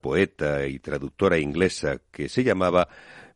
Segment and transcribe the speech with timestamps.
[0.00, 2.88] poeta y traductora inglesa que se llamaba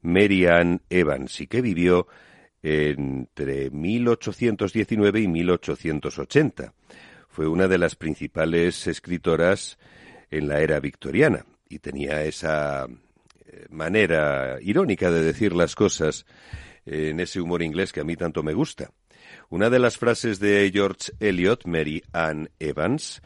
[0.03, 2.07] Mary Ann Evans y que vivió
[2.63, 6.75] entre 1819 y 1880.
[7.29, 9.79] Fue una de las principales escritoras
[10.31, 12.87] en la era victoriana y tenía esa
[13.47, 16.27] eh, manera irónica de decir las cosas
[16.85, 18.91] en ese humor inglés que a mí tanto me gusta.
[19.49, 23.23] Una de las frases de George Eliot, Mary Ann Evans,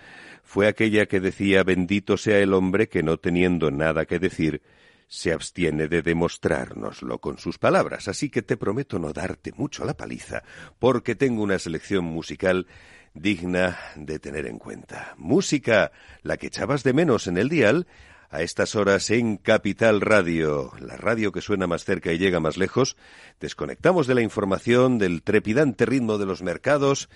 [0.46, 4.62] fue aquella que decía Bendito sea el hombre que no teniendo nada que decir,
[5.08, 9.96] se abstiene de demostrárnoslo con sus palabras, así que te prometo no darte mucho la
[9.96, 10.44] paliza,
[10.78, 12.68] porque tengo una selección musical
[13.12, 15.14] digna de tener en cuenta.
[15.18, 15.90] Música,
[16.22, 17.88] la que echabas de menos en el dial,
[18.30, 22.56] a estas horas en Capital Radio, la radio que suena más cerca y llega más
[22.56, 22.96] lejos.
[23.40, 27.08] Desconectamos de la información, del trepidante ritmo de los mercados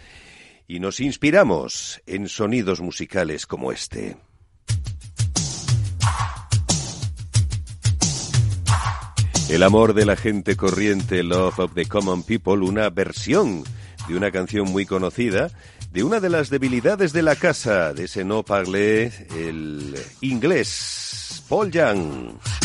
[0.70, 4.16] y nos inspiramos en sonidos musicales como este.
[9.48, 13.64] El amor de la gente corriente, Love of the Common People, una versión
[14.06, 15.50] de una canción muy conocida,
[15.90, 21.72] de una de las debilidades de la casa, de ese no parlé, el inglés, Paul
[21.72, 22.59] Young.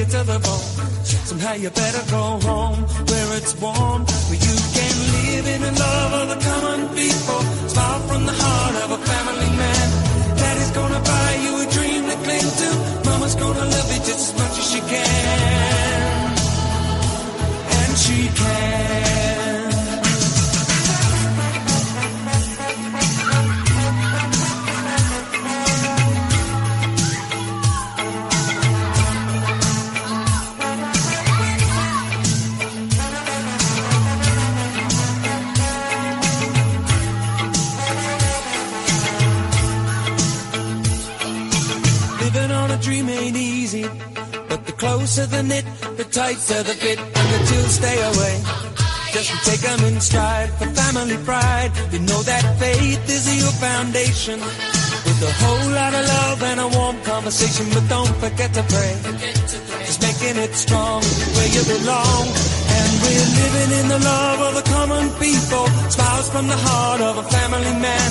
[0.00, 1.04] You to the bone.
[1.04, 4.06] Somehow you better go home where it's warm,
[46.70, 48.34] the fit, and the stay away.
[49.12, 51.70] Just take 'em in stride for family pride.
[51.92, 54.38] You know that faith is your foundation.
[55.04, 58.92] With a whole lot of love and a warm conversation, but don't forget to pray.
[59.86, 61.00] Just making it strong
[61.34, 62.24] where you belong.
[62.78, 65.66] And we're living in the love of the common people.
[65.96, 68.10] Smiles from the heart of a family man.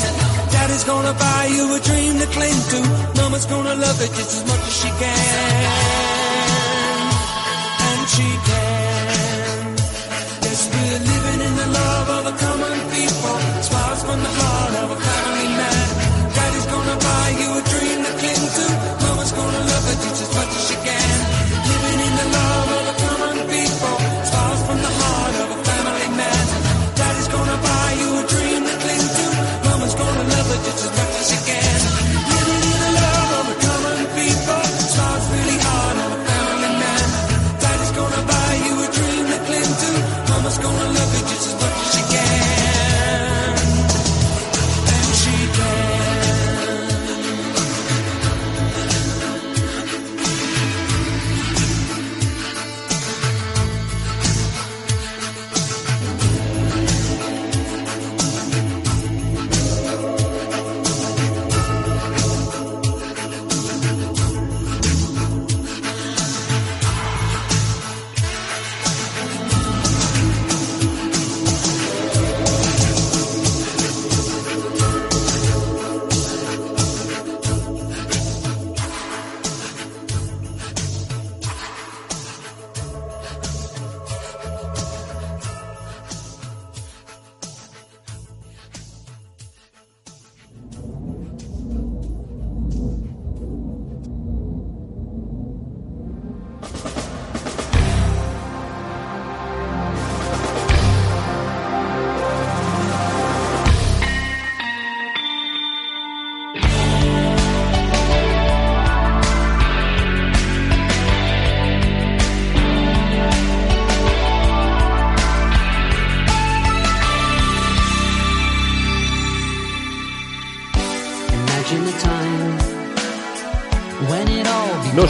[0.53, 2.79] Daddy's gonna buy you a dream to cling to.
[3.19, 5.98] Mama's gonna love it just as much as she can.
[8.19, 8.58] She can.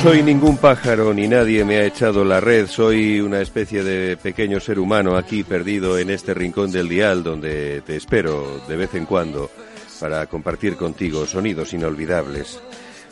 [0.01, 4.61] Soy ningún pájaro ni nadie me ha echado la red, soy una especie de pequeño
[4.61, 9.05] ser humano aquí perdido en este rincón del dial donde te espero de vez en
[9.05, 9.51] cuando
[9.99, 12.61] para compartir contigo sonidos inolvidables,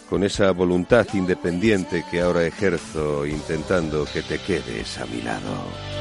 [0.09, 5.96] con esa voluntad independiente que ahora ejerzo intentando que te quedes a mi lado.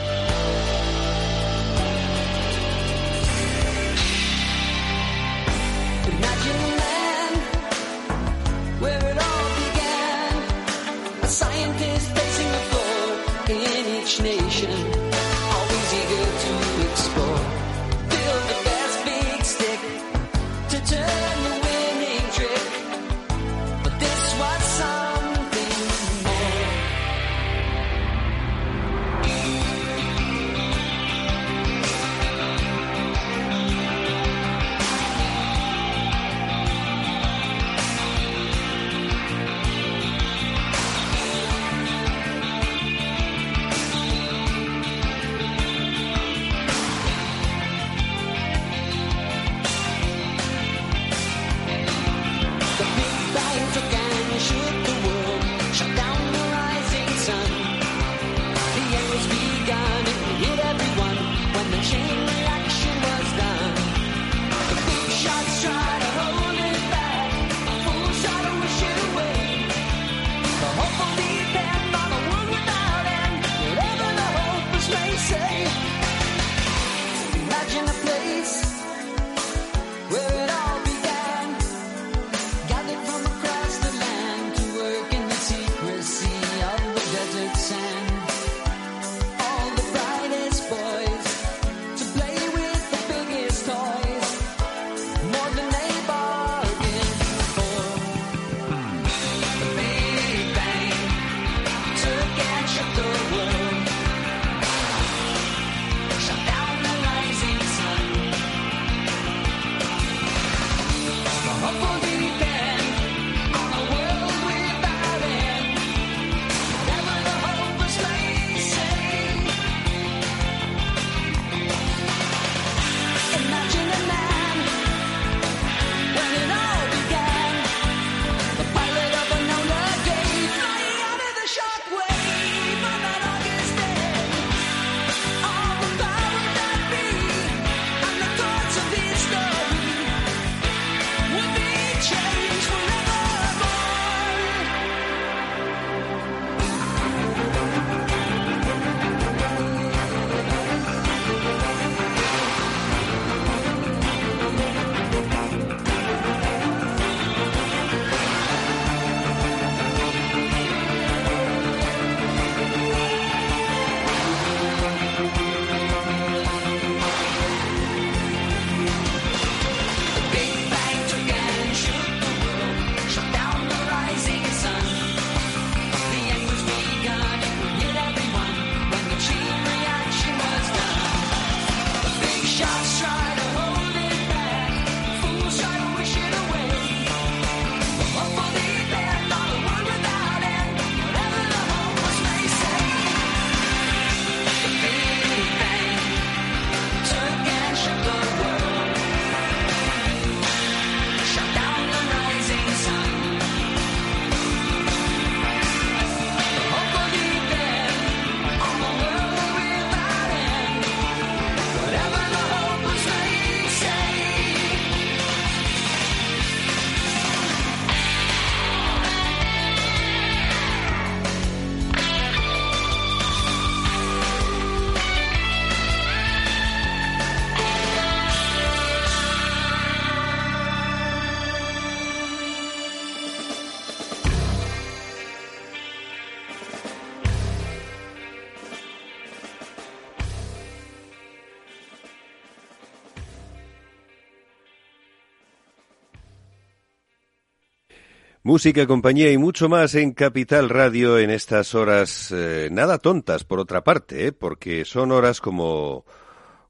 [248.47, 253.59] Música, compañía y mucho más en Capital Radio en estas horas eh, nada tontas, por
[253.59, 254.31] otra parte, ¿eh?
[254.31, 256.05] porque son horas como,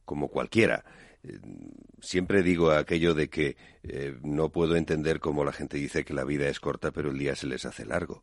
[0.06, 0.86] como cualquiera.
[1.22, 1.38] Eh,
[2.00, 3.58] siempre digo aquello de que
[4.22, 7.36] no puedo entender cómo la gente dice que la vida es corta, pero el día
[7.36, 8.22] se les hace largo.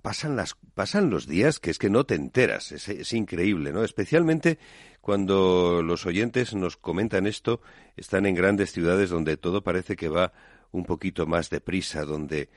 [0.00, 3.84] Pasan, las, pasan los días que es que no te enteras, es, es increíble, ¿no?
[3.84, 4.58] Especialmente
[5.02, 7.60] cuando los oyentes nos comentan esto,
[7.94, 10.32] están en grandes ciudades donde todo parece que va
[10.72, 12.48] un poquito más deprisa, donde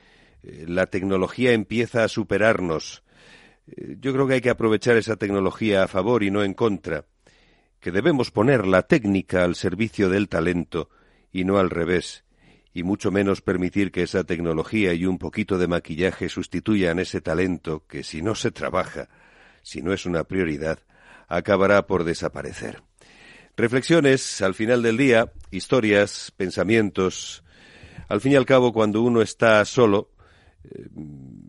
[0.43, 3.03] eh, la tecnología empieza a superarnos.
[3.67, 7.05] Eh, yo creo que hay que aprovechar esa tecnología a favor y no en contra,
[7.79, 10.89] que debemos poner la técnica al servicio del talento
[11.31, 12.23] y no al revés,
[12.73, 17.85] y mucho menos permitir que esa tecnología y un poquito de maquillaje sustituyan ese talento
[17.87, 19.09] que si no se trabaja,
[19.61, 20.79] si no es una prioridad,
[21.27, 22.83] acabará por desaparecer.
[23.57, 27.44] Reflexiones al final del día, historias, pensamientos,
[28.07, 30.11] al fin y al cabo, cuando uno está solo,
[30.63, 30.87] eh,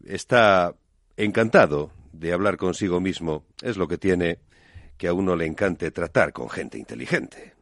[0.04, 0.74] está
[1.16, 3.44] encantado de hablar consigo mismo.
[3.62, 4.38] Es lo que tiene
[4.96, 7.55] que a uno le encante tratar con gente inteligente.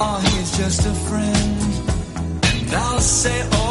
[0.00, 1.58] Oh, he's just a friend.
[2.54, 3.67] And I'll say, oh,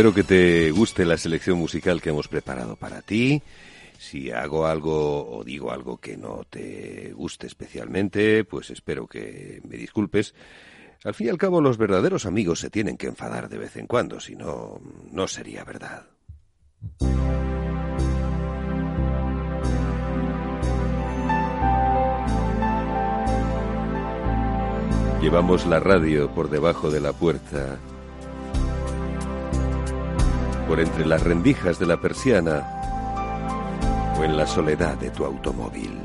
[0.00, 3.42] Espero que te guste la selección musical que hemos preparado para ti.
[3.98, 9.76] Si hago algo o digo algo que no te guste especialmente, pues espero que me
[9.76, 10.34] disculpes.
[11.04, 13.86] Al fin y al cabo, los verdaderos amigos se tienen que enfadar de vez en
[13.86, 14.80] cuando, si no,
[15.12, 16.06] no sería verdad.
[25.20, 27.78] Llevamos la radio por debajo de la puerta,
[30.70, 32.64] por entre las rendijas de la persiana
[34.16, 35.98] o en la soledad de tu automóvil.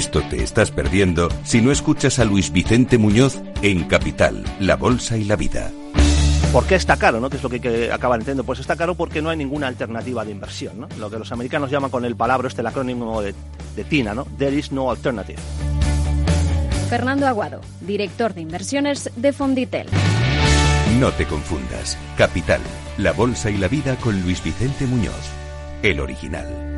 [0.00, 5.18] Esto te estás perdiendo si no escuchas a Luis Vicente Muñoz en Capital, La Bolsa
[5.18, 5.70] y la Vida.
[6.54, 7.20] ¿Por qué está caro?
[7.20, 7.28] ¿no?
[7.28, 8.44] ¿Qué es lo que, que acaban entendiendo?
[8.44, 10.80] Pues está caro porque no hay ninguna alternativa de inversión.
[10.80, 10.88] ¿no?
[10.98, 13.34] Lo que los americanos llaman con el palabra, este el acrónimo de,
[13.76, 14.24] de TINA, ¿no?
[14.38, 15.38] There is no alternative.
[16.88, 19.86] Fernando Aguado, director de inversiones de Fonditel.
[20.98, 21.98] No te confundas.
[22.16, 22.62] Capital,
[22.96, 25.28] La Bolsa y la Vida con Luis Vicente Muñoz,
[25.82, 26.69] el original.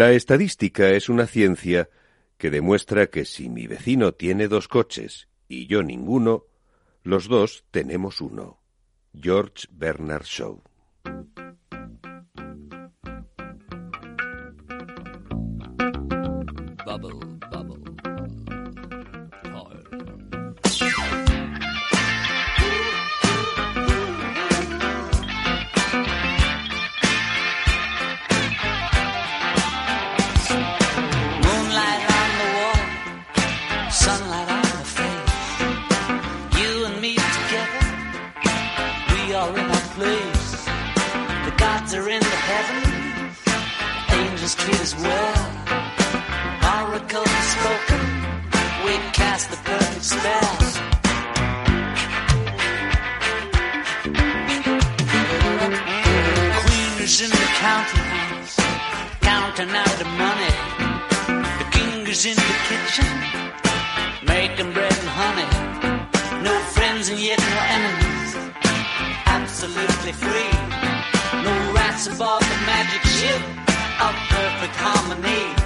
[0.00, 1.90] La estadística es una ciencia
[2.38, 6.46] que demuestra que si mi vecino tiene dos coches y yo ninguno,
[7.02, 8.62] los dos tenemos uno.
[9.12, 10.62] George Bernard Shaw.
[59.60, 60.54] counting out the money.
[61.58, 63.10] The king is in the kitchen,
[64.26, 66.42] making bread and honey.
[66.42, 68.52] No friends and yet no enemies.
[69.26, 70.52] Absolutely free.
[71.44, 73.42] No rats aboard the magic ship.
[74.00, 75.59] Of perfect harmony.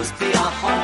[0.00, 0.79] always be our home.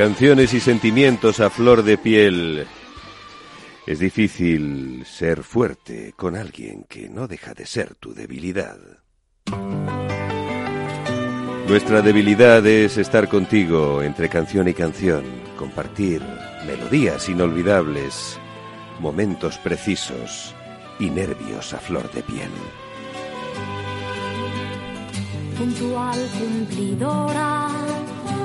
[0.00, 2.66] Canciones y sentimientos a flor de piel.
[3.86, 8.78] Es difícil ser fuerte con alguien que no deja de ser tu debilidad.
[11.68, 15.22] Nuestra debilidad es estar contigo entre canción y canción,
[15.58, 16.22] compartir
[16.66, 18.38] melodías inolvidables,
[19.00, 20.54] momentos precisos
[20.98, 22.50] y nervios a flor de piel.
[25.58, 27.99] Puntual, cumplidora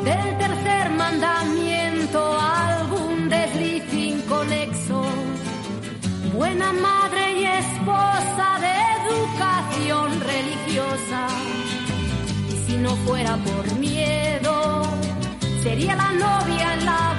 [0.05, 5.03] del tercer mandamiento algún desliz inconexo.
[6.31, 11.27] Buena madre y esposa de educación religiosa.
[12.53, 14.83] Y Si no fuera por miedo,
[15.63, 17.14] sería la novia en la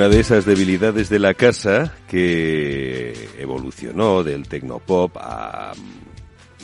[0.00, 5.72] Una de esas debilidades de la casa que evolucionó del tecnopop a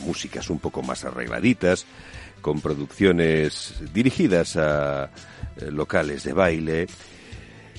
[0.03, 1.85] músicas un poco más arregladitas,
[2.41, 5.11] con producciones dirigidas a
[5.55, 6.87] eh, locales de baile.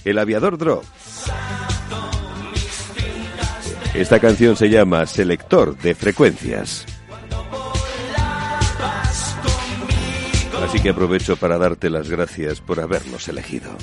[0.05, 0.85] El aviador Drop.
[3.95, 6.87] Esta canción se llama Selector de Frecuencias.
[10.63, 13.77] Así que aprovecho para darte las gracias por habernos elegido.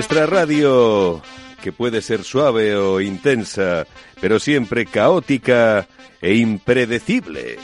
[0.00, 1.20] Nuestra radio,
[1.62, 3.86] que puede ser suave o intensa,
[4.18, 5.88] pero siempre caótica
[6.22, 7.58] e impredecible.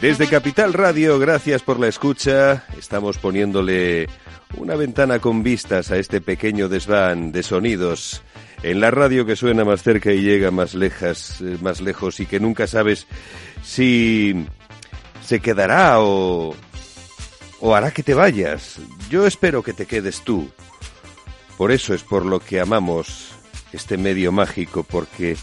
[0.00, 2.64] Desde Capital Radio, gracias por la escucha.
[2.78, 4.08] Estamos poniéndole
[4.56, 8.22] una ventana con vistas a este pequeño desván de sonidos
[8.62, 12.24] en la radio que suena más cerca y llega más lejas, eh, más lejos y
[12.24, 13.06] que nunca sabes
[13.62, 14.46] si
[15.22, 16.56] se quedará o
[17.60, 18.78] o hará que te vayas.
[19.10, 20.50] Yo espero que te quedes tú.
[21.56, 23.28] Por eso es por lo que amamos
[23.72, 25.36] este medio mágico, porque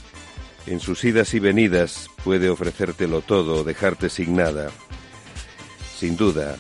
[0.68, 4.70] en sus idas y venidas puede ofrecértelo todo dejarte sin nada.
[5.98, 6.56] Sin duda,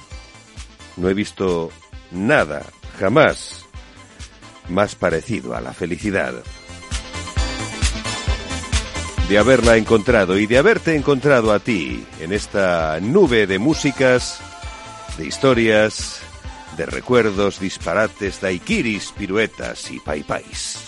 [0.98, 1.70] no he visto
[2.12, 2.66] nada,
[3.00, 3.66] jamás,
[4.70, 6.34] más parecido a la felicidad.
[9.28, 14.40] De haberla encontrado y de haberte encontrado a ti en esta nube de músicas,
[15.18, 16.22] de historias,
[16.78, 20.80] de recuerdos, disparates, daiquiris, piruetas y paipais.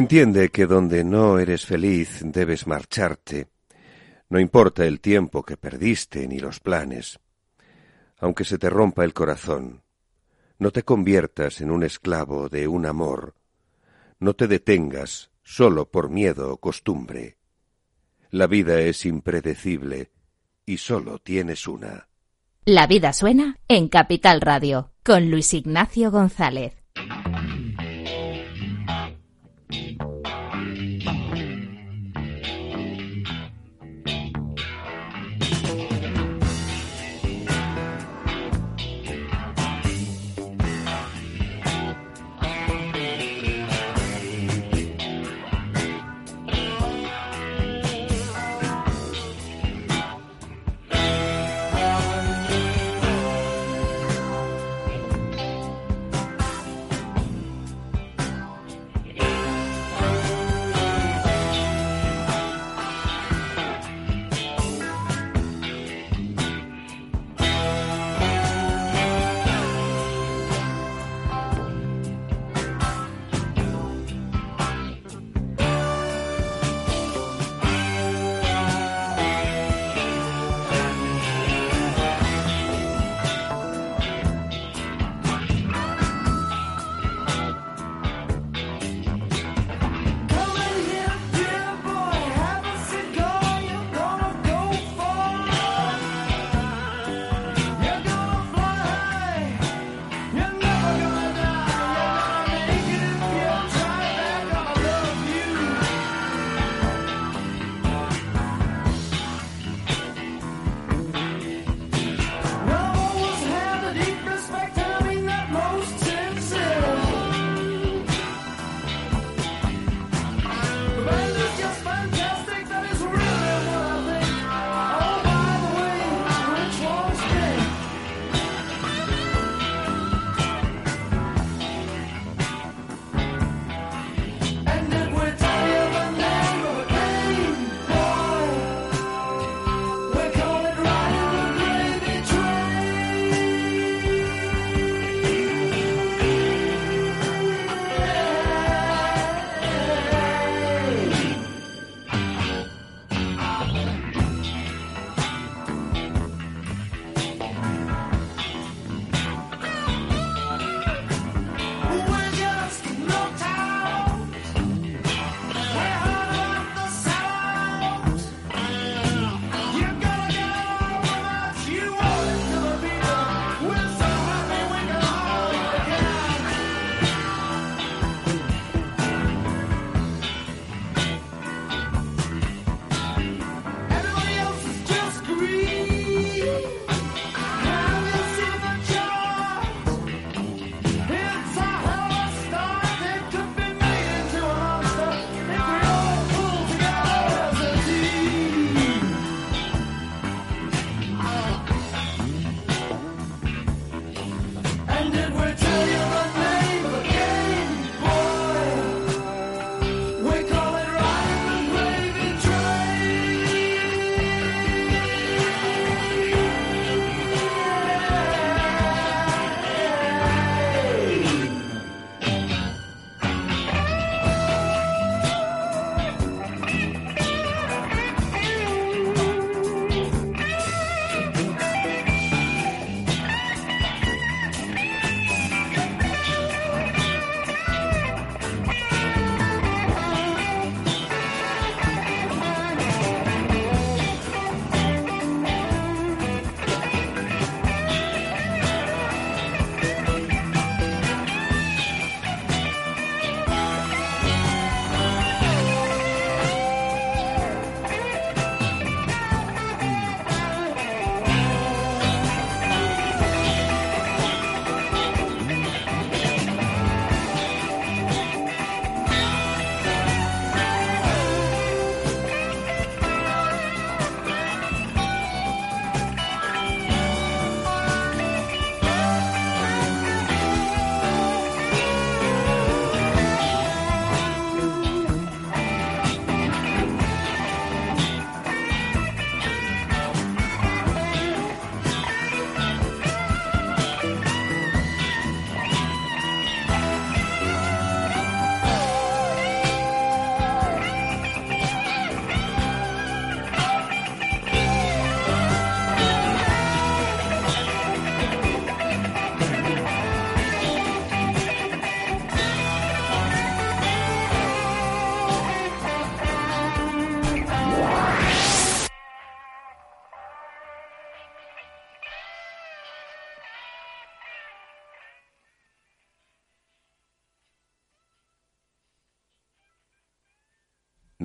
[0.00, 3.48] Entiende que donde no eres feliz debes marcharte.
[4.30, 7.20] No importa el tiempo que perdiste ni los planes.
[8.16, 9.82] Aunque se te rompa el corazón,
[10.58, 13.34] no te conviertas en un esclavo de un amor.
[14.18, 17.36] No te detengas solo por miedo o costumbre.
[18.30, 20.12] La vida es impredecible
[20.64, 22.08] y solo tienes una.
[22.64, 26.79] La vida suena en Capital Radio con Luis Ignacio González.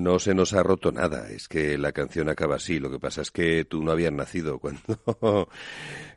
[0.06, 2.78] No se nos ha roto nada, es que la canción acaba así.
[2.78, 5.00] Lo que pasa es que tú no habías nacido cuando,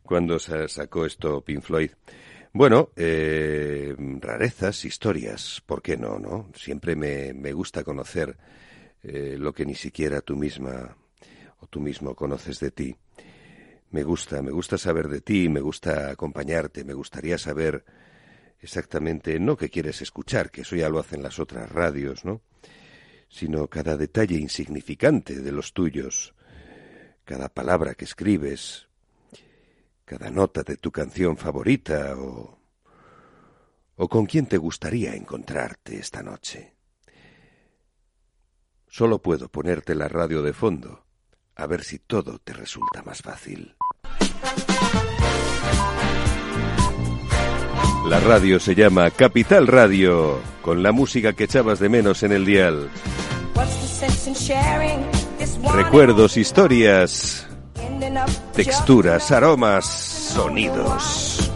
[0.04, 1.90] cuando se sacó esto Pink Floyd.
[2.54, 6.52] Bueno, eh, rarezas, historias, ¿por qué no, no?
[6.54, 8.38] Siempre me, me gusta conocer
[9.02, 10.96] eh, lo que ni siquiera tú misma
[11.58, 12.96] o tú mismo conoces de ti.
[13.90, 17.84] Me gusta, me gusta saber de ti, me gusta acompañarte, me gustaría saber
[18.62, 22.42] exactamente no qué quieres escuchar, que eso ya lo hacen las otras radios, ¿no?
[23.30, 26.34] Sino cada detalle insignificante de los tuyos,
[27.24, 28.90] cada palabra que escribes,
[30.04, 32.60] cada nota de tu canción favorita o
[34.02, 36.74] o con quién te gustaría encontrarte esta noche.
[38.88, 41.06] Solo puedo ponerte la radio de fondo,
[41.56, 43.76] a ver si todo te resulta más fácil.
[48.10, 52.44] La radio se llama Capital Radio, con la música que echabas de menos en el
[52.44, 52.90] dial.
[55.76, 57.48] Recuerdos, historias,
[58.56, 61.52] texturas, aromas, sonidos.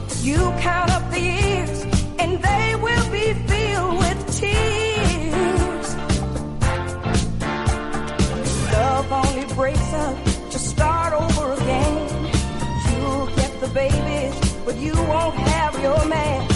[14.74, 16.53] But you won't have your man.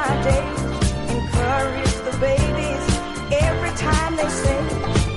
[0.00, 0.22] My
[2.06, 2.84] the babies
[3.30, 4.60] every time they say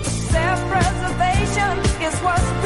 [0.04, 1.74] self-preservation
[2.08, 2.63] is what's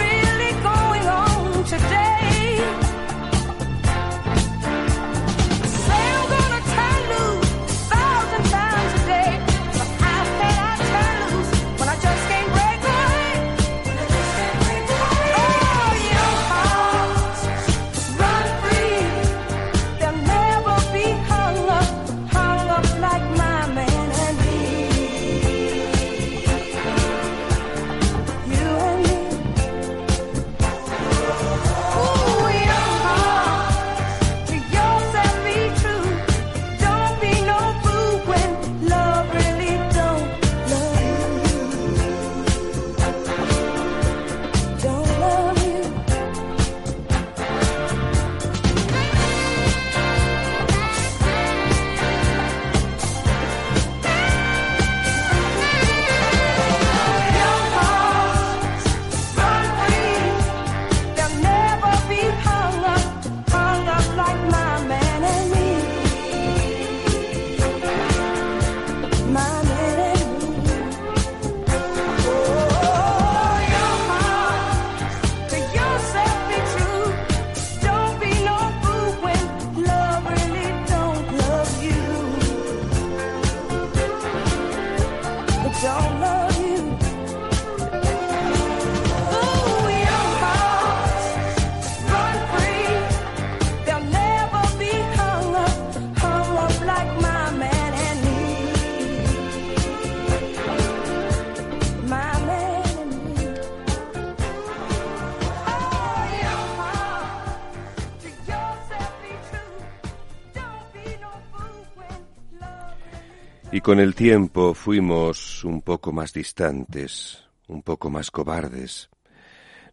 [113.88, 119.10] con el tiempo fuimos un poco más distantes, un poco más cobardes.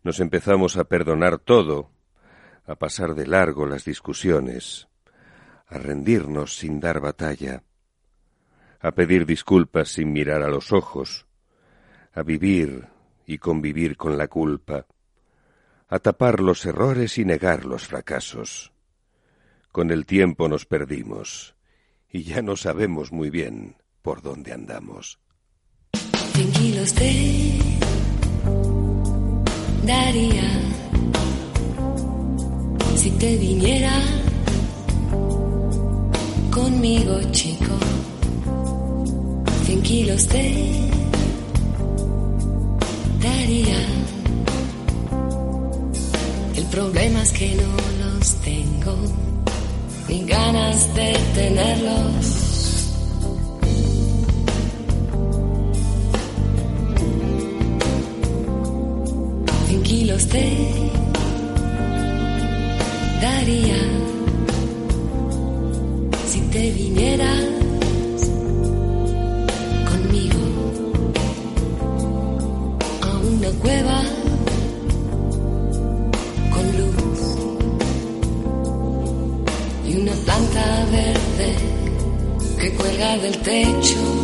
[0.02, 1.92] Nos empezamos a perdonar todo,
[2.66, 4.88] a pasar de largo las discusiones,
[5.68, 7.62] a rendirnos sin dar batalla,
[8.80, 11.28] a pedir disculpas sin mirar a los ojos,
[12.14, 12.88] a vivir
[13.26, 14.88] y convivir con la culpa,
[15.86, 18.72] a tapar los errores y negar los fracasos.
[19.70, 21.54] Con el tiempo nos perdimos
[22.10, 25.18] y ya no sabemos muy bien por dónde andamos.
[26.34, 27.58] Cien kilos te
[29.86, 30.48] daría
[32.96, 33.96] si te viniera
[36.50, 37.74] conmigo, chico.
[39.64, 40.44] Cien kilos te
[43.22, 43.80] daría.
[46.56, 47.72] El problema es que no
[48.04, 48.96] los tengo,
[50.08, 52.53] ni ganas de tenerlos.
[59.74, 60.56] Cien kilos te
[63.20, 63.76] daría
[66.28, 67.44] si te vinieras
[69.90, 70.38] conmigo
[73.02, 74.02] a una cueva
[76.52, 77.36] con luz
[79.88, 81.54] y una planta verde
[82.60, 84.23] que cuelga del techo.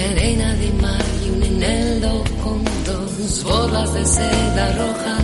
[0.00, 5.16] De arena de mar y un eneldo con dos bolas de seda roja.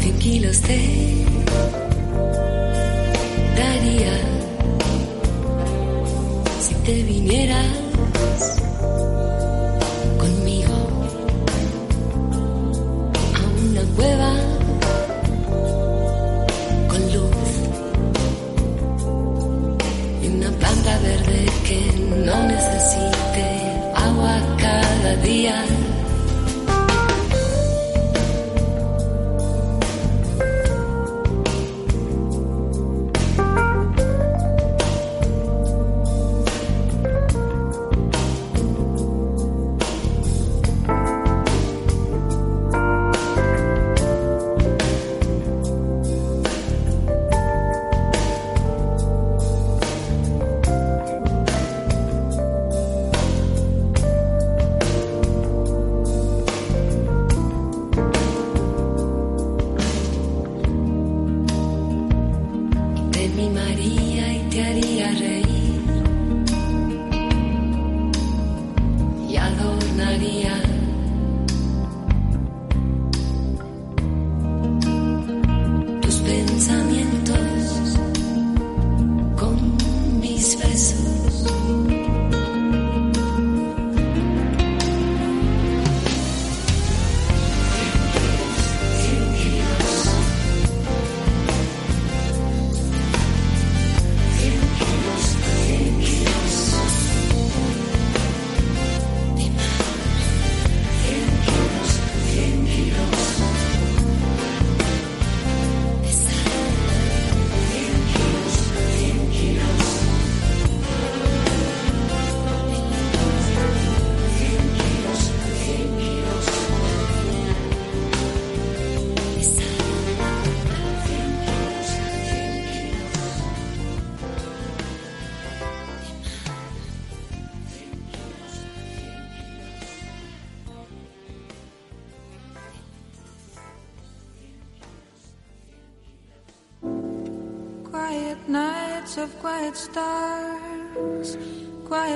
[0.00, 0.56] Cien kilos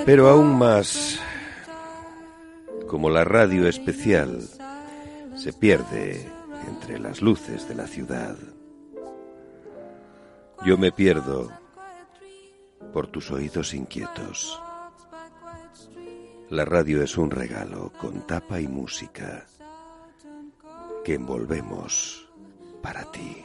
[0.08, 1.20] Pero aún más,
[2.86, 4.40] como la radio especial
[5.36, 6.26] se pierde
[6.66, 8.34] entre las luces de la ciudad.
[10.64, 11.52] Yo me pierdo
[12.90, 14.58] por tus oídos inquietos.
[16.48, 19.44] La radio es un regalo con tapa y música.
[21.04, 22.26] que envolvemos
[22.80, 23.44] para ti.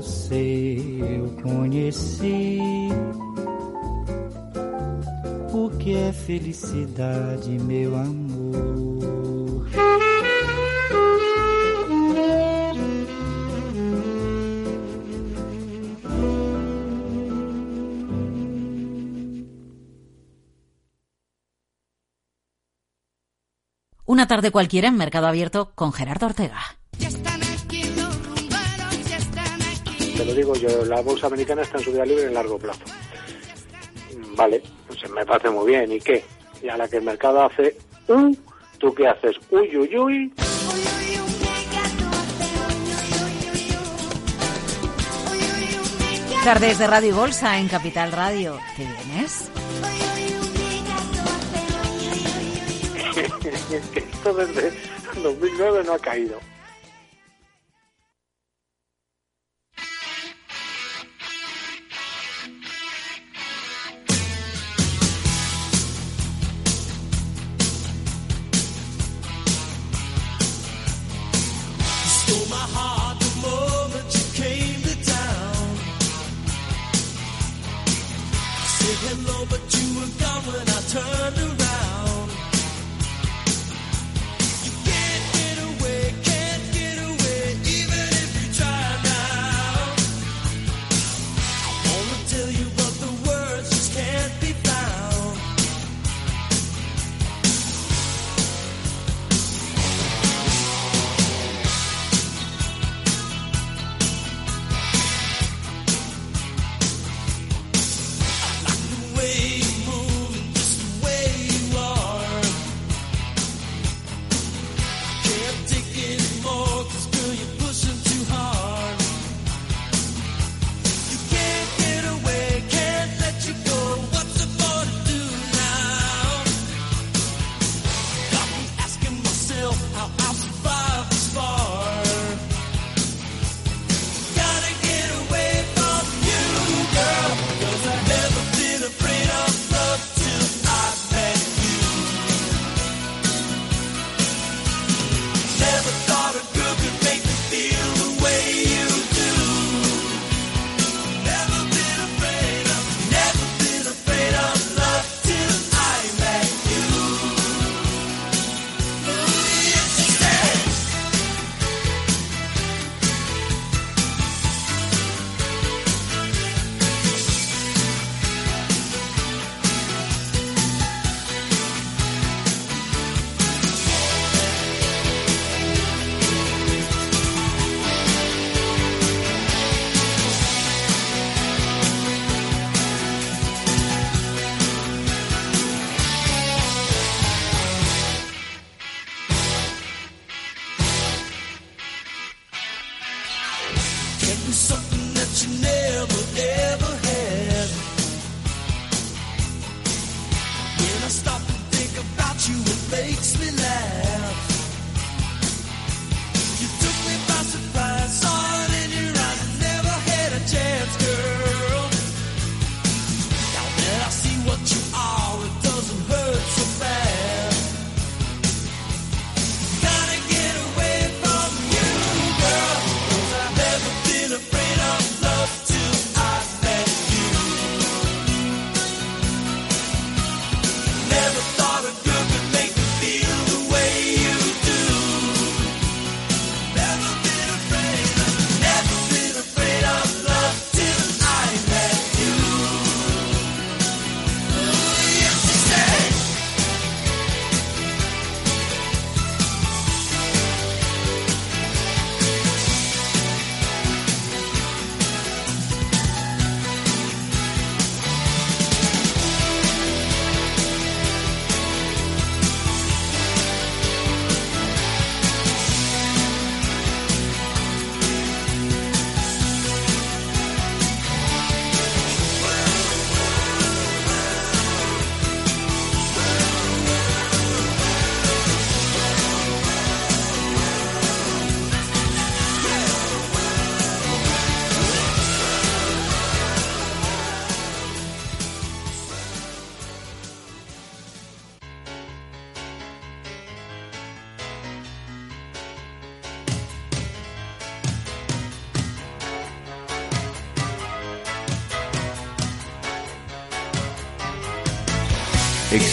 [0.00, 2.60] você eu conheci
[5.52, 9.66] o que é felicidade, meu amor.
[24.06, 26.78] Una tarde cualquiera en Mercado Abierto con Gerardo Ortega.
[30.18, 32.80] Te lo digo yo, la bolsa americana está en subida libre en largo plazo.
[34.16, 35.92] Mm, Vale, pues me parece muy bien.
[35.92, 36.24] ¿Y qué?
[36.60, 37.76] Y a la que el mercado hace
[38.08, 38.36] un,
[38.78, 39.36] ¿tú qué haces?
[39.48, 40.32] Uy, uy, uy.
[46.42, 48.58] Tardes de Radio y Bolsa en Capital Radio.
[48.76, 49.50] ¿Qué vienes?
[53.94, 54.72] esto desde
[55.22, 56.40] 2009 no ha caído.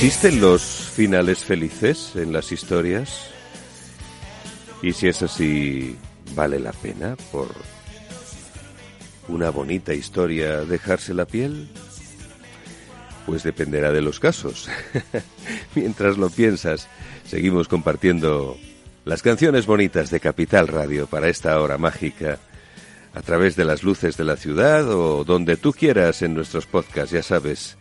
[0.05, 3.31] ¿Existen los finales felices en las historias?
[4.83, 5.97] Y si es así,
[6.35, 7.47] ¿vale la pena por
[9.27, 11.67] una bonita historia dejarse la piel?
[13.25, 14.69] Pues dependerá de los casos.
[15.73, 16.87] Mientras lo piensas,
[17.25, 18.59] seguimos compartiendo
[19.05, 22.37] las canciones bonitas de Capital Radio para esta hora mágica
[23.15, 27.09] a través de las luces de la ciudad o donde tú quieras en nuestros podcasts,
[27.09, 27.75] ya sabes,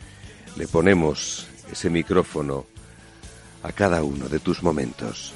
[0.57, 2.67] le ponemos ese micrófono
[3.63, 5.33] a cada uno de tus momentos.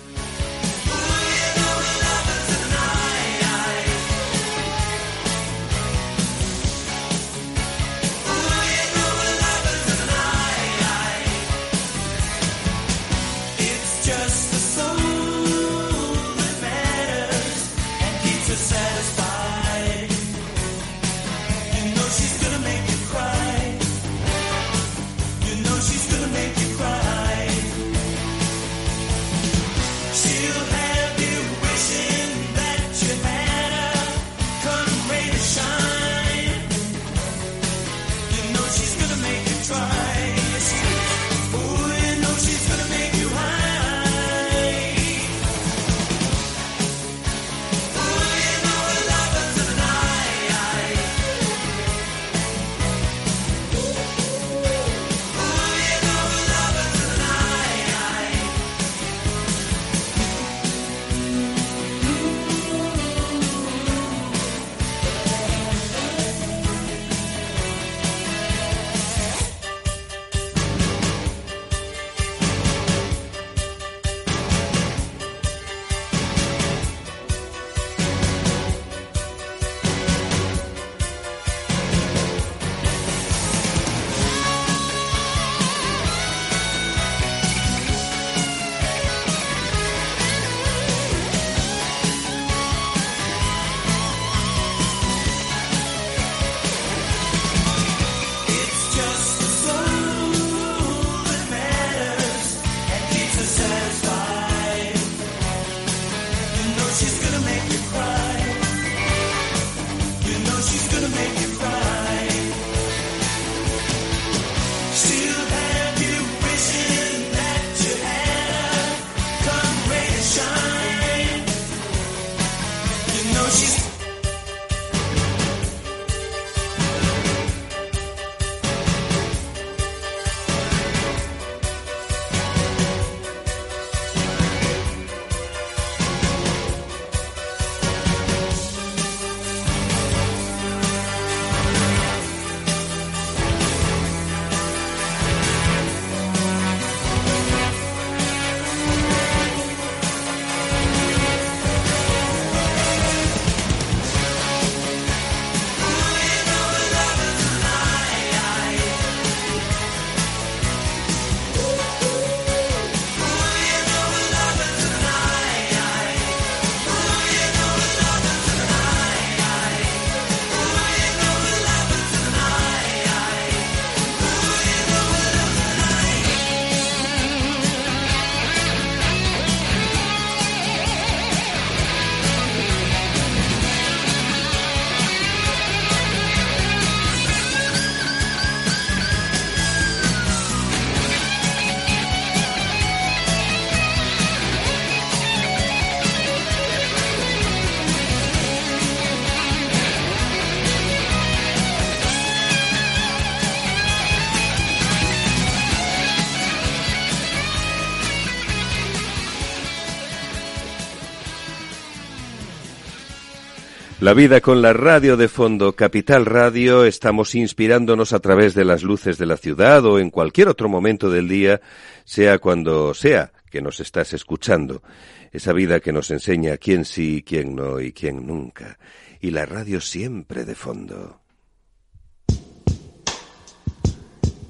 [214.08, 218.82] La vida con la radio de fondo, Capital Radio, estamos inspirándonos a través de las
[218.82, 221.60] luces de la ciudad o en cualquier otro momento del día,
[222.06, 224.82] sea cuando sea que nos estás escuchando.
[225.30, 228.78] Esa vida que nos enseña quién sí, quién no y quién nunca.
[229.20, 231.20] Y la radio siempre de fondo.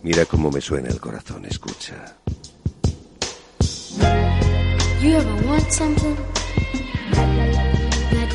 [0.04, 2.16] Mira cómo me suena el corazón, escucha.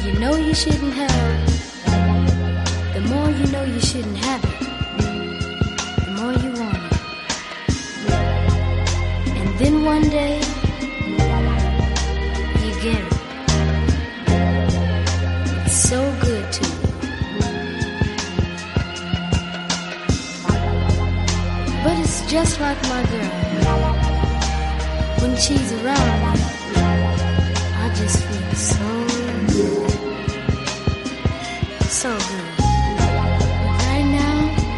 [0.05, 1.47] You know you shouldn't have?
[2.93, 4.59] The more you know you shouldn't have it,
[6.05, 6.93] the more you want it.
[9.39, 10.39] And then one day,
[12.63, 13.13] you get it.
[15.65, 16.73] It's so good to you.
[21.83, 23.31] But it's just like my girl.
[25.21, 26.37] When she's around,
[27.83, 29.07] I just feel so
[29.47, 29.92] good.
[32.03, 32.59] So good.
[33.79, 34.37] Right now,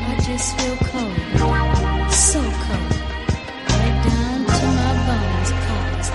[0.09, 1.17] I just feel cold.
[2.13, 2.91] So cold.
[3.67, 5.49] Right down to my bones.
[5.65, 6.09] Cause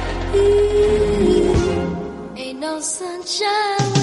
[2.38, 3.99] ain't no sunshine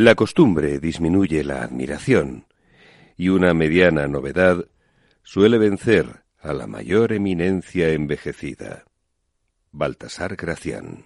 [0.00, 2.46] La costumbre disminuye la admiración
[3.18, 4.64] y una mediana novedad
[5.22, 8.86] suele vencer a la mayor eminencia envejecida.
[9.72, 11.04] Baltasar Gracián.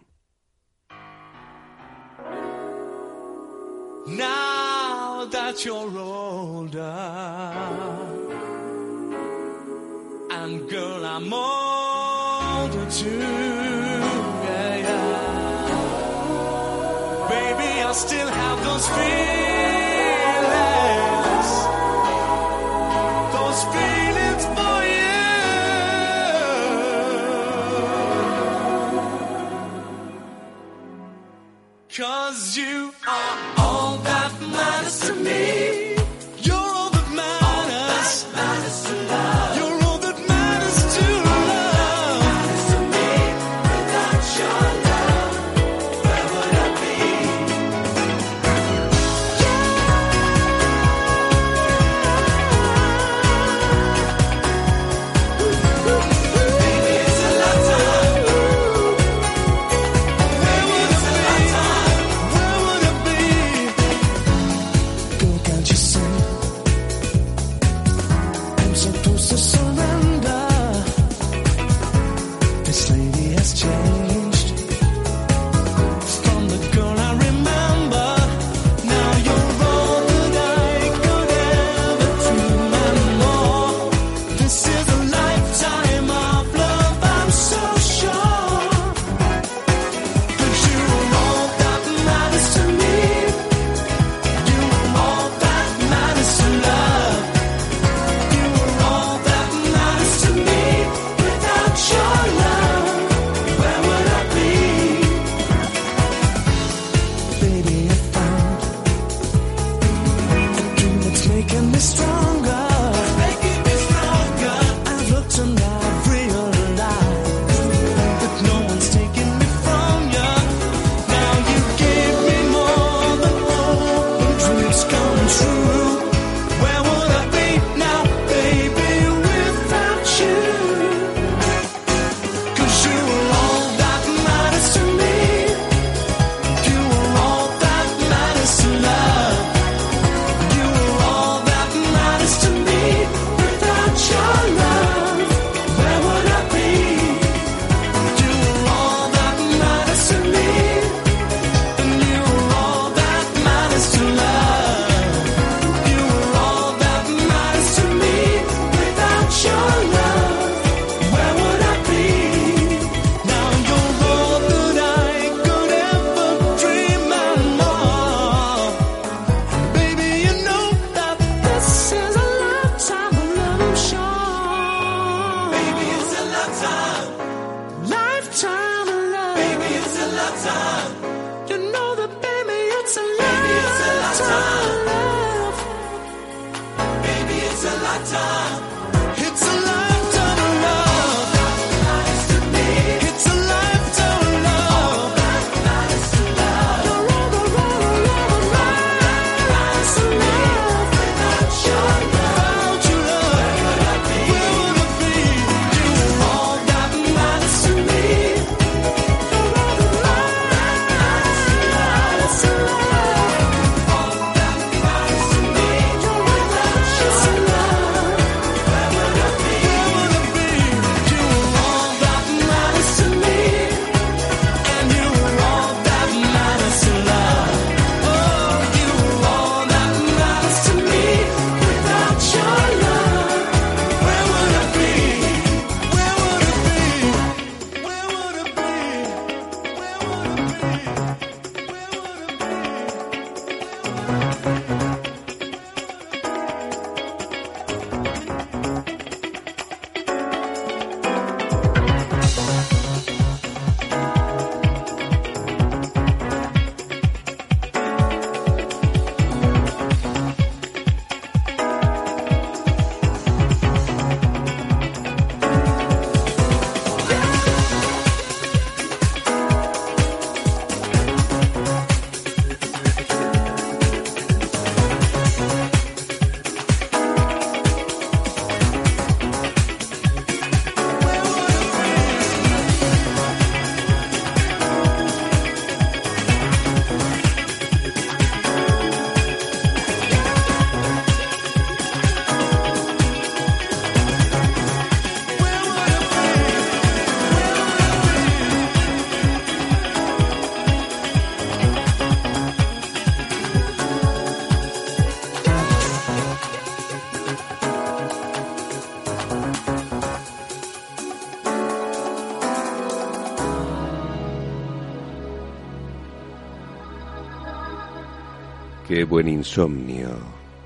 [319.15, 320.11] buen insomnio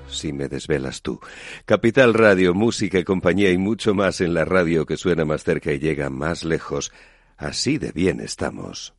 [0.09, 1.19] si me desvelas tú.
[1.65, 5.77] Capital Radio, música, compañía y mucho más en la radio que suena más cerca y
[5.77, 6.91] llega más lejos.
[7.37, 8.98] Así de bien estamos.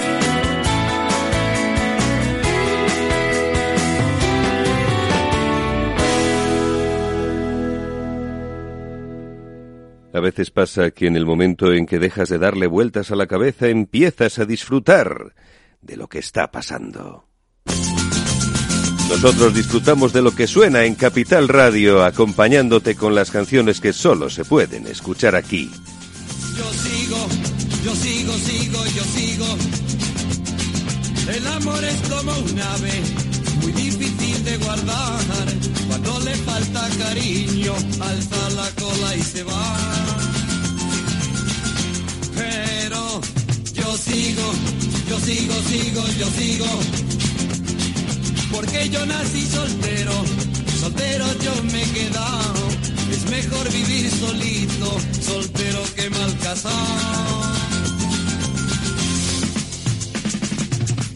[10.13, 13.27] A veces pasa que en el momento en que dejas de darle vueltas a la
[13.27, 15.33] cabeza empiezas a disfrutar
[15.81, 17.27] de lo que está pasando.
[19.09, 24.29] Nosotros disfrutamos de lo que suena en Capital Radio, acompañándote con las canciones que solo
[24.29, 25.69] se pueden escuchar aquí.
[26.57, 27.17] Yo sigo,
[27.83, 29.45] yo sigo, sigo, yo sigo.
[31.35, 32.91] El amor es como un ave,
[34.57, 35.45] guardar.
[35.87, 39.77] Cuando le falta cariño, alza la cola y se va.
[42.35, 43.21] Pero
[43.73, 44.47] yo sigo,
[45.09, 46.69] yo sigo, sigo, yo sigo.
[48.51, 50.13] Porque yo nací soltero,
[50.79, 52.61] soltero yo me he quedado.
[53.11, 57.41] Es mejor vivir solito, soltero que mal casado.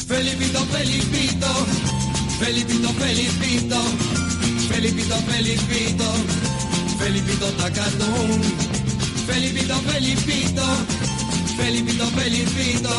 [0.07, 1.65] Felipito, Felipito,
[2.39, 3.81] Felipito, Felipito,
[4.69, 6.09] Felipito, Felipito,
[6.99, 8.41] Felipito Tacatún.
[9.25, 10.67] Felipito, Felipito,
[11.57, 12.95] Felipito, Felipito,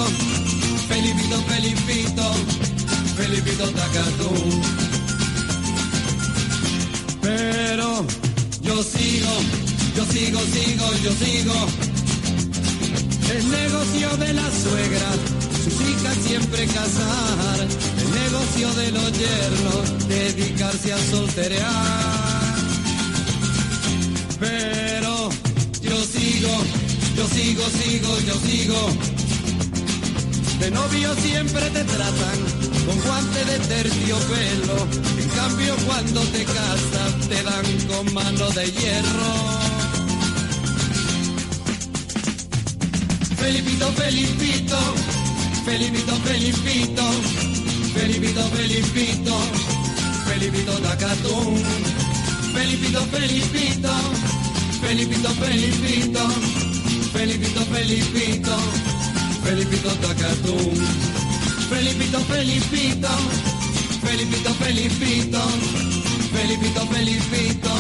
[0.89, 2.27] Felipito, Felipito,
[3.17, 4.63] Felipito Tacatún.
[7.21, 8.07] Pero
[8.63, 9.35] yo sigo,
[9.97, 11.67] yo sigo, sigo, yo sigo.
[13.35, 15.11] El negocio de la suegra,
[15.65, 17.59] sus hijas siempre casar.
[18.01, 22.57] El negocio de los yernos, dedicarse a solterear.
[24.39, 25.31] Pero
[25.83, 26.55] yo sigo,
[27.17, 29.17] yo sigo, sigo, yo sigo.
[30.61, 32.39] De novio siempre te tratan
[32.87, 34.87] con guante de terciopelo.
[35.19, 39.86] En cambio cuando te casas te dan con mano de hierro.
[43.37, 44.79] Felipito, Felipito,
[45.65, 47.07] Felipito, Felipito,
[47.95, 49.37] Felipito, Felipito,
[50.27, 51.63] Felipito Tacatún.
[52.55, 53.95] Felipito, Felipito,
[54.81, 56.25] Felipito, Felipito,
[57.13, 58.57] Felipito, Felipito,
[59.45, 60.77] Felipito Tacatún.
[61.69, 63.13] Felipito, Felipito,
[64.03, 65.43] Felipito, Felipito,
[66.33, 67.75] Felipito, Felipito,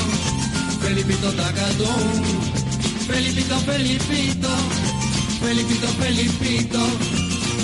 [0.83, 2.67] Felipito Tacatún.
[3.07, 4.96] Felipito, Felipito,
[5.41, 6.81] Felipito, Felipito,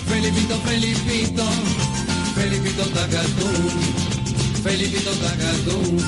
[0.08, 1.46] Felipito, Felipito,
[2.34, 4.02] Felipito Tacatún.
[4.62, 5.98] Felipito Tacatún.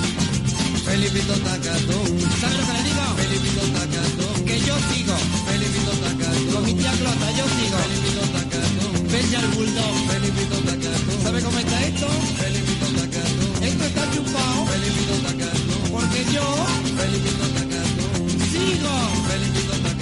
[0.84, 2.20] Felipito Tacatún.
[2.40, 3.04] ¿Sabes lo que le digo?
[3.16, 4.44] Felipito Tacatún.
[4.44, 5.16] Que yo sigo.
[5.46, 6.52] Felipito Tacatún.
[6.54, 7.76] Con mi tía Clota, yo sigo.
[7.82, 8.94] Felipito Tacatún.
[9.10, 9.94] Bella el bulldog.
[10.10, 11.22] Felipito Tacatún.
[11.22, 12.08] ¿Sabe cómo está esto?
[12.38, 13.64] Felipito Tacatún.
[13.64, 14.66] Esto está chupado.
[14.70, 15.90] Felipito Tacatún.
[15.90, 16.46] Porque yo.
[16.98, 18.28] Felipito Tacatún.
[18.52, 18.94] Sigo.
[19.28, 19.93] Felipito Tacatún.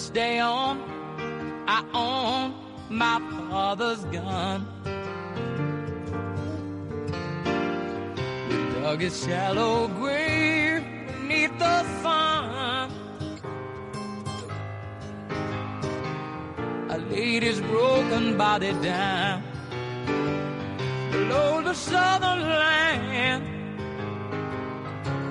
[0.00, 0.80] This day on,
[1.68, 2.54] I own
[2.88, 3.18] my
[3.50, 4.66] father's gun.
[8.48, 12.90] We dug a shallow grave beneath the sun.
[16.88, 19.42] I laid his broken body down
[21.12, 23.42] below the southern land.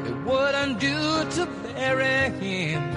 [0.07, 0.99] It wouldn't do
[1.37, 2.88] to bury him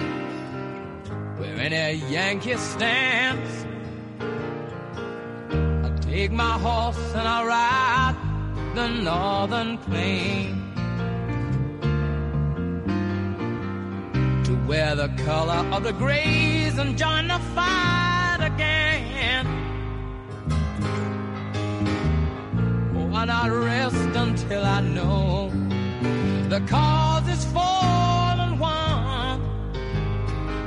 [1.73, 3.65] where any Yankee stands.
[5.85, 8.15] I take my horse and I ride
[8.75, 10.49] the northern plain
[14.45, 19.45] to wear the color of the grays and join the fight again.
[22.97, 25.51] Oh, and I rest until I know
[26.49, 29.02] the cause is full and won.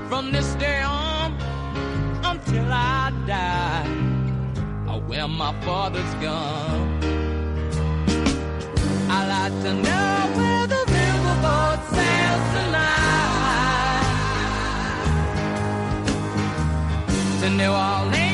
[0.09, 1.35] From this day on
[2.23, 3.87] until I die,
[4.89, 7.03] I wear my father's gun.
[9.11, 14.07] I like to know where the riverboat sails tonight.
[17.41, 18.26] To New Orleans,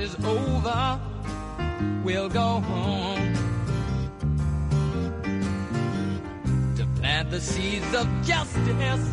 [0.00, 1.00] is over,
[2.02, 3.34] we'll go home
[6.74, 9.10] to plant the seeds of justice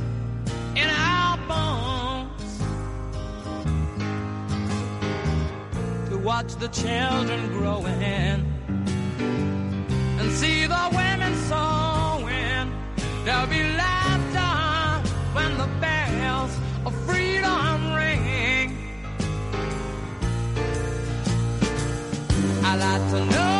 [0.75, 2.59] in our bones.
[6.09, 8.45] To watch the children growing
[10.19, 12.71] and see the women sewing.
[13.25, 15.96] There'll be laughter when the bells
[22.87, 23.56] got to know.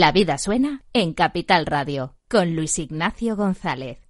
[0.00, 4.09] La vida suena en Capital Radio con Luis Ignacio González.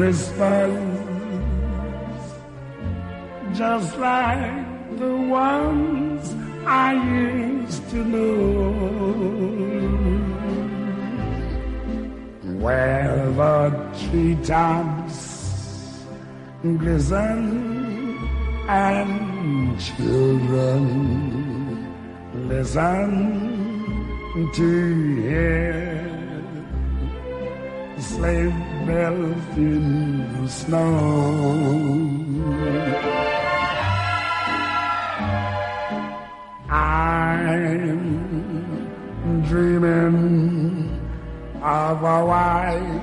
[0.00, 0.72] Christmas
[3.52, 8.70] just like the ones I used to know.
[12.64, 13.60] Where the
[14.00, 15.18] treetops
[16.62, 17.42] glisten
[18.68, 20.82] and children
[22.48, 23.10] listen
[24.54, 24.70] to
[25.20, 26.00] hear
[27.98, 30.86] sleigh melt in the snow.
[36.68, 38.00] I'm
[39.50, 41.00] dreaming
[41.62, 43.00] of a white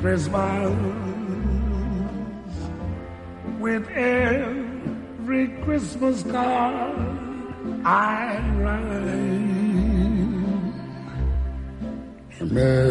[0.00, 0.74] Christmas
[3.60, 6.96] with every Christmas card
[7.84, 9.46] I write.
[12.42, 12.85] Amen.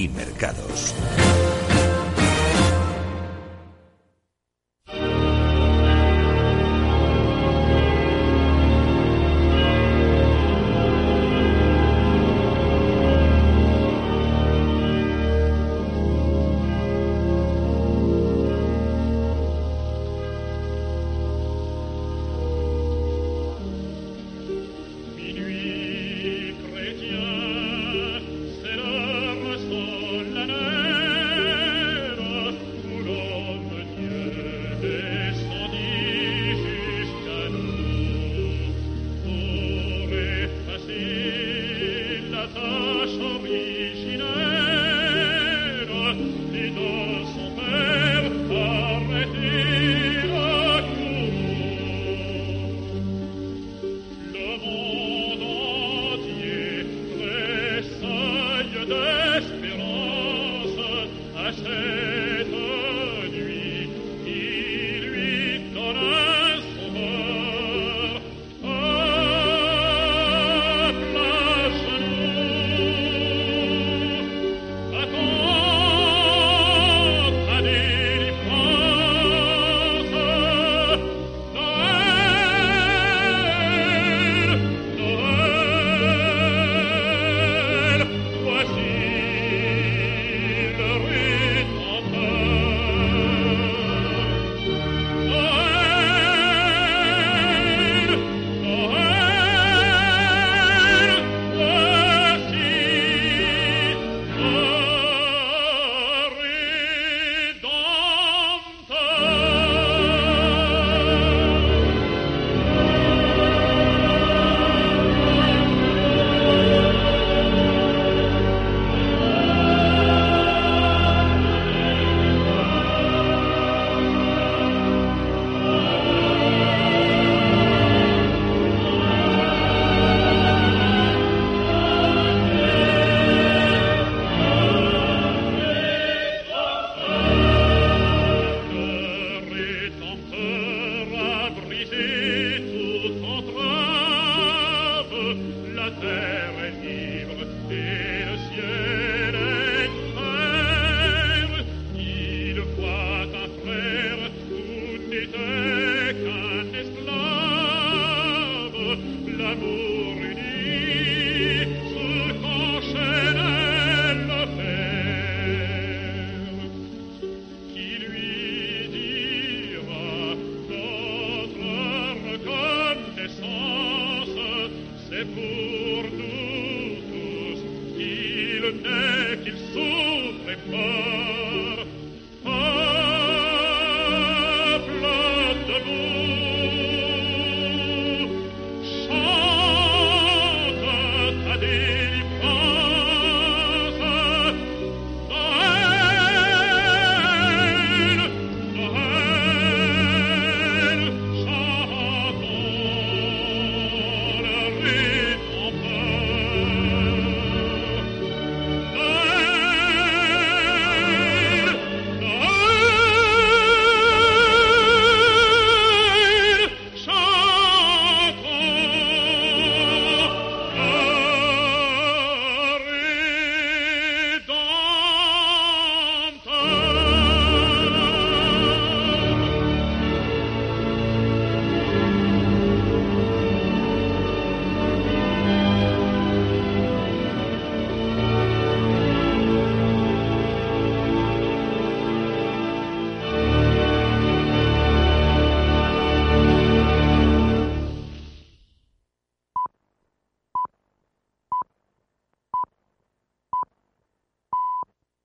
[0.00, 0.59] Y mercados.